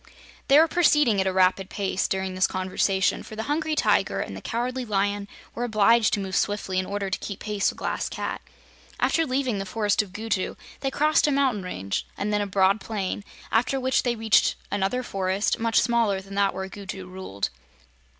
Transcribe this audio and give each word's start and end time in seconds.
They 0.47 0.57
were 0.57 0.67
proceeding 0.67 1.21
at 1.21 1.27
a 1.27 1.31
rapid 1.31 1.69
pace 1.69 2.07
during 2.07 2.33
this 2.33 2.47
conversation, 2.47 3.21
for 3.21 3.35
the 3.35 3.43
Hungry 3.43 3.75
Tiger 3.75 4.19
and 4.19 4.35
the 4.35 4.41
Cowardly 4.41 4.83
Lion 4.83 5.27
were 5.53 5.63
obliged 5.63 6.11
to 6.15 6.19
move 6.19 6.35
swiftly 6.35 6.79
in 6.79 6.87
order 6.87 7.11
to 7.11 7.19
keep 7.19 7.41
pace 7.41 7.65
with 7.69 7.75
the 7.77 7.81
Glass 7.81 8.09
Cat. 8.09 8.41
After 8.99 9.27
leaving 9.27 9.59
the 9.59 9.63
Forest 9.63 10.01
of 10.01 10.11
Gugu 10.11 10.55
they 10.79 10.89
crossed 10.89 11.27
a 11.27 11.31
mountain 11.31 11.61
range, 11.61 12.07
and 12.17 12.33
then 12.33 12.41
a 12.41 12.47
broad 12.47 12.81
plain, 12.81 13.23
after 13.51 13.79
which 13.79 14.01
they 14.01 14.15
reached 14.15 14.55
another 14.71 15.03
forest, 15.03 15.59
much 15.59 15.79
smaller 15.79 16.19
than 16.19 16.33
that 16.33 16.55
where 16.55 16.67
Gugu 16.67 17.05
ruled. 17.05 17.49